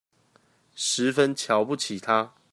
[0.73, 2.33] 十分瞧不起他